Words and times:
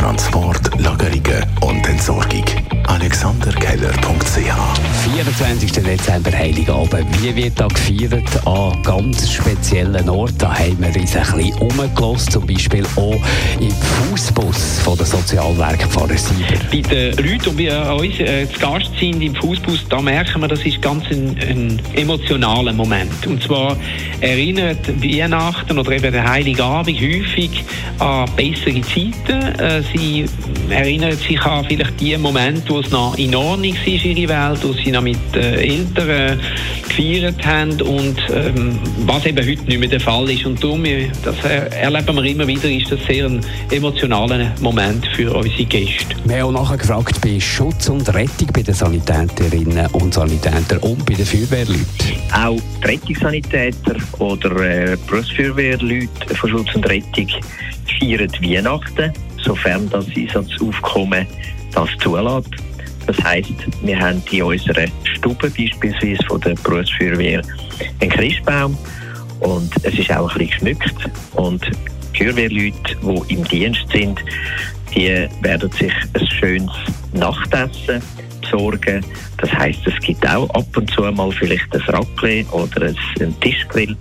Transport, 0.00 0.70
Lagerungen 0.80 1.44
und 1.60 1.86
Entsorgung. 1.86 2.44
AlexanderKeller.ch 2.86 4.80
24. 5.04 5.72
Dezember, 5.72 6.32
Heiligabend. 6.32 7.22
Wie 7.22 7.36
wird 7.36 7.60
da 7.60 7.68
gefeiert? 7.68 8.24
An 8.46 8.82
ganz 8.82 9.30
speziellen 9.30 10.08
Orten. 10.08 10.38
Da 10.38 10.54
haben 10.54 10.80
wir 10.80 11.00
uns 11.00 11.14
ein 11.14 11.36
bisschen 11.36 11.54
umgelassen, 11.60 12.30
zum 12.30 12.46
Beispiel 12.46 12.84
auch 12.96 13.20
im 13.60 13.70
Fußbus 13.70 14.80
von 14.80 14.96
der 14.96 15.06
Sozialwerk 15.06 15.82
Pfarrer 15.82 16.16
Sieber. 16.16 16.58
Bei 16.72 16.80
den 16.80 17.16
Leuten, 17.18 17.56
die 17.56 17.66
bei 17.66 17.92
uns 17.92 18.20
äh, 18.20 18.48
zu 18.50 18.58
Gast 18.58 18.90
sind 18.98 19.20
im 19.20 19.34
Fußbus, 19.34 19.86
da 19.88 20.00
merken 20.00 20.40
wir, 20.40 20.48
das 20.48 20.64
ist 20.64 20.80
ganz 20.80 21.04
ein, 21.10 21.36
ein 21.46 21.80
emotionaler 21.94 22.72
Moment. 22.72 23.26
Und 23.26 23.42
zwar 23.42 23.76
erinnert 24.20 24.88
Weihnachten 25.02 25.78
oder 25.78 25.92
eben 25.92 26.10
der 26.10 26.28
Heilige 26.28 26.64
Abend 26.64 26.98
häufig 27.00 27.64
an 27.98 28.28
bessere 28.34 28.80
Zeiten. 28.80 29.60
Äh, 29.60 29.82
sie 29.92 30.24
erinnern 30.68 31.16
sich 31.16 31.40
an 31.42 31.64
vielleicht 31.64 32.00
die 32.00 32.16
Momente, 32.16 32.68
wo 32.68 32.80
es 32.80 32.90
noch 32.90 33.16
in 33.18 33.34
Ordnung 33.34 33.74
war, 33.74 33.86
ihre 33.86 34.28
Welt, 34.28 34.60
wo 34.62 34.72
sie 34.72 34.90
noch 34.90 35.02
mit 35.02 35.18
äh, 35.34 35.56
Eltern 35.56 36.40
gefeiert 36.88 37.46
haben 37.46 37.80
und 37.82 38.16
ähm, 38.32 38.78
was 39.06 39.26
eben 39.26 39.38
heute 39.38 39.64
nicht 39.64 39.78
mehr 39.78 39.88
der 39.88 40.00
Fall 40.00 40.30
ist. 40.30 40.44
Und 40.46 40.62
darum, 40.62 40.84
äh, 40.84 41.08
das 41.22 41.36
erleben 41.44 42.16
wir 42.16 42.24
immer 42.24 42.46
wieder, 42.46 42.70
ist 42.70 42.90
das 42.90 43.00
sehr 43.06 43.26
ein 43.26 43.40
emotionaler 43.70 44.52
Moment 44.60 45.06
für 45.14 45.34
unsere 45.34 45.64
Gäste. 45.64 46.14
Wir 46.24 46.38
haben 46.38 46.56
auch 46.56 46.62
nachher 46.62 46.78
gefragt 46.78 47.20
bei 47.20 47.40
Schutz 47.40 47.88
und 47.88 48.12
Rettung 48.14 48.48
bei 48.52 48.62
den 48.62 48.74
Sanitäterinnen 48.74 49.86
und 49.92 50.14
Sanitätern 50.14 50.78
und 50.78 51.04
bei 51.06 51.14
den 51.14 51.26
Feuerwehrleuten. 51.26 51.84
Auch 52.32 52.60
die 52.82 52.86
Rettungssanitäter 52.86 53.96
oder 54.18 54.56
äh, 54.60 54.96
Berufsfeuerwehrleute 55.06 56.34
von 56.34 56.50
Schutz 56.50 56.74
und 56.74 56.88
Rettung 56.88 57.28
feiern 57.98 58.30
Weihnachten, 58.40 59.12
sofern 59.44 59.88
das 59.90 60.06
Einsatzaufkommen 60.16 61.26
das 61.72 61.88
zulässt. 62.00 62.50
Das 63.06 63.24
heisst, 63.24 63.54
wir 63.82 63.98
haben 63.98 64.22
in 64.30 64.42
unserer 64.42 64.86
Stube 65.04 65.50
beispielsweise 65.50 66.22
von 66.28 66.40
der 66.40 66.54
Berufsfeuerwehr 66.54 67.42
einen 68.00 68.10
Christbaum 68.10 68.76
und 69.40 69.72
es 69.82 69.98
ist 69.98 70.12
auch 70.12 70.30
ein 70.36 70.46
bisschen 70.46 70.78
geschmückt 70.78 71.10
und 71.32 71.70
die 72.14 72.24
Feuerwehrleute, 72.24 72.96
die 73.02 73.34
im 73.34 73.44
Dienst 73.44 73.86
sind, 73.92 74.20
die 74.94 75.26
werden 75.40 75.70
sich 75.72 75.92
ein 76.14 76.26
schönes 76.28 76.72
Nachtessen 77.12 78.02
besorgen. 78.50 79.04
Das 79.38 79.52
heisst, 79.52 79.86
es 79.86 79.98
gibt 80.00 80.26
auch 80.28 80.48
ab 80.50 80.66
und 80.76 80.90
zu 80.90 81.02
mal 81.02 81.30
vielleicht 81.32 81.74
ein 81.74 81.80
Raclette 81.82 82.52
oder 82.52 82.86
ein 82.86 83.40
Tischgrill 83.40 83.96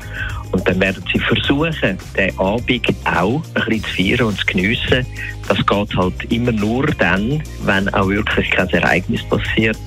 und 0.51 0.67
dann 0.67 0.79
werden 0.79 1.03
sie 1.11 1.19
versuchen, 1.19 1.97
den 2.17 2.39
Abend 2.39 2.87
auch 3.05 3.41
ein 3.55 3.69
bisschen 3.69 3.83
zu 3.83 3.95
feiern 3.95 4.27
und 4.27 4.39
zu 4.39 4.45
geniessen. 4.45 5.05
Das 5.47 5.57
geht 5.57 5.97
halt 5.97 6.31
immer 6.31 6.51
nur 6.51 6.87
dann, 6.87 7.43
wenn 7.63 7.89
auch 7.93 8.07
wirklich 8.09 8.49
kein 8.51 8.69
Ereignis 8.69 9.23
passiert. 9.23 9.77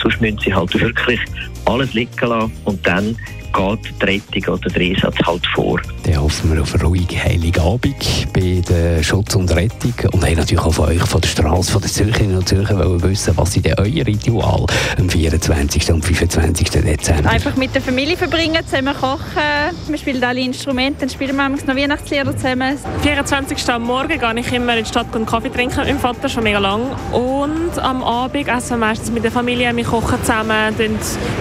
Sonst 0.00 0.20
müssen 0.20 0.38
sie 0.38 0.54
halt 0.54 0.78
wirklich 0.80 1.20
alles 1.66 1.92
liegen 1.94 2.10
lassen 2.20 2.52
und 2.64 2.84
dann 2.86 3.16
geht 3.52 4.00
die 4.00 4.04
Rettung 4.04 4.54
oder 4.54 4.68
der 4.70 4.82
Einsatz 4.82 5.16
halt 5.26 5.46
vor. 5.54 5.80
Dann 6.04 6.20
hoffen 6.20 6.52
wir 6.52 6.62
auf 6.62 6.74
eine 6.74 6.84
ruhige 6.84 7.22
heilige 7.22 7.60
Abend 7.60 8.32
bei 8.32 8.62
der 8.68 9.02
Schutz 9.02 9.34
und 9.34 9.50
Rettung 9.54 9.94
und 10.12 10.24
haben 10.24 10.36
natürlich 10.36 10.64
auch 10.64 10.72
von 10.72 10.88
euch, 10.88 11.02
von 11.02 11.20
der 11.20 11.28
Straße, 11.28 11.72
von 11.72 11.80
den 11.80 11.90
Zürcherinnen 11.90 12.38
und 12.38 12.48
Zürcher 12.48 12.78
wollen 12.78 13.02
wissen, 13.02 13.36
was 13.36 13.52
sind 13.52 13.66
denn 13.66 13.74
euer 13.78 14.06
Ritual 14.06 14.66
am 14.98 15.08
24. 15.08 15.92
und 15.92 16.04
25. 16.04 16.70
Dezember? 16.70 17.30
Einfach 17.30 17.56
mit 17.56 17.74
der 17.74 17.82
Familie 17.82 18.16
verbringen, 18.16 18.64
zusammen 18.64 18.94
kochen, 18.94 19.76
wir 19.88 19.98
spielen 19.98 20.22
alle 20.24 20.40
Instrumente, 20.40 21.00
dann 21.00 21.10
spielen 21.10 21.36
wir 21.36 21.48
noch 21.48 21.66
Weihnachtslieder 21.66 22.36
zusammen. 22.36 22.78
Am 22.84 23.00
24. 23.02 23.68
am 23.70 23.82
Morgen 23.82 24.18
gehe 24.18 24.34
ich 24.36 24.52
immer 24.52 24.76
in 24.76 24.84
die 24.84 24.88
Stadt 24.88 25.14
und 25.14 25.26
Kaffee 25.26 25.50
trinken 25.50 25.78
mit 25.78 25.88
meinem 25.88 25.98
Vater, 25.98 26.28
schon 26.28 26.44
mega 26.44 26.58
lang. 26.58 26.82
Und 27.12 27.78
am 27.78 28.02
Abend 28.02 28.48
essen 28.48 28.70
wir 28.70 28.76
meistens 28.78 29.10
mit 29.10 29.24
der 29.24 29.32
Familie, 29.32 29.74
wir 29.74 29.84
kochen 29.84 30.18
zusammen, 30.20 30.74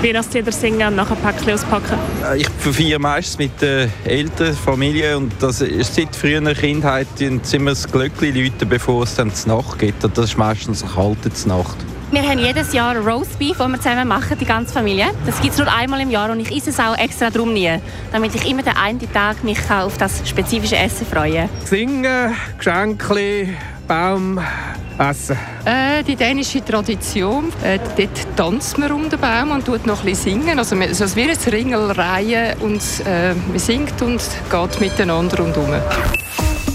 Weihnachtslieder 0.01 0.51
singen 0.51 0.87
und 0.87 0.95
nachher 0.95 1.15
Päckchen 1.15 1.53
auspacken. 1.53 2.00
Äh, 2.23 2.37
ich 2.37 2.49
feiere 2.59 2.99
meistens 2.99 3.37
mit 3.37 3.61
der 3.61 3.89
Eltern, 4.05 4.53
Familie 4.53 5.17
und 5.17 5.31
das 5.39 5.61
ist 5.61 5.95
seit 5.95 6.15
früher 6.15 6.41
Kindheit 6.53 7.07
sind 7.15 7.51
immer 7.53 7.71
das 7.71 7.91
Glöckchen 7.91 8.35
läuten, 8.35 8.69
bevor 8.69 9.03
es 9.03 9.15
dann 9.15 9.33
zur 9.33 9.55
Nacht 9.55 9.79
geht. 9.79 10.03
Und 10.03 10.17
das 10.17 10.25
ist 10.25 10.37
meistens 10.37 10.83
eine 10.83 10.91
kalte 10.91 11.47
Nacht. 11.47 11.77
Wir 12.11 12.23
haben 12.23 12.39
jedes 12.39 12.73
Jahr 12.73 12.97
Roastbeef, 12.97 13.57
das 13.57 13.69
wir 13.69 13.77
zusammen 13.77 14.07
machen, 14.07 14.37
die 14.37 14.45
ganze 14.45 14.73
Familie. 14.73 15.11
Das 15.25 15.39
gibt 15.39 15.53
es 15.53 15.59
nur 15.59 15.73
einmal 15.73 16.01
im 16.01 16.11
Jahr 16.11 16.29
und 16.29 16.41
ich 16.41 16.53
esse 16.53 16.71
es 16.71 16.79
auch 16.79 16.97
extra 16.97 17.29
darum 17.29 17.53
nie, 17.53 17.71
damit 18.11 18.35
ich 18.35 18.49
immer 18.49 18.63
den 18.63 18.75
einen 18.75 19.13
Tag 19.13 19.45
mich 19.45 19.59
auf 19.71 19.97
das 19.97 20.27
spezifische 20.27 20.75
Essen 20.75 21.07
freue. 21.07 21.47
Singen, 21.63 22.35
Geschenke, 22.57 23.47
Baum, 23.87 24.41
Essen. 24.97 25.37
Äh, 25.65 26.03
die 26.03 26.15
dänische 26.15 26.63
Tradition, 26.63 27.51
äh, 27.63 27.79
dort 27.97 28.37
tanzt 28.37 28.77
man 28.77 28.91
um 28.91 29.09
den 29.09 29.19
Baum 29.19 29.51
und 29.51 29.65
tut 29.65 29.85
noch 29.85 29.99
ein 29.99 30.05
bisschen 30.05 30.41
singen. 30.41 30.59
Also, 30.59 30.75
also 30.75 31.03
es 31.03 31.15
wird 31.15 31.29
ein 31.29 31.51
Ringelreihe 31.51 32.55
und 32.59 32.81
äh, 33.05 33.33
man 33.33 33.59
singt 33.59 34.01
und 34.01 34.21
geht 34.49 34.79
miteinander 34.79 35.37
rundherum. 35.37 35.73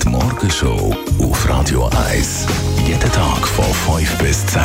Die 0.02 0.08
Morgenshow 0.08 0.94
auf 1.20 1.48
Radio 1.48 1.90
1. 2.10 2.46
Jeden 2.86 3.12
Tag 3.12 3.46
von 3.46 3.64
5 3.98 4.18
bis 4.18 4.46
10. 4.46 4.62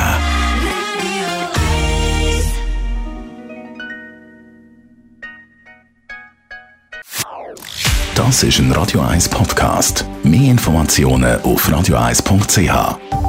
Das 8.15 8.43
ist 8.43 8.59
ein 8.59 8.71
Radio 8.71 9.01
1 9.01 9.29
Podcast. 9.29 10.05
Mehr 10.23 10.51
Informationen 10.51 11.41
auf 11.41 11.67
radio1.ch. 11.67 13.20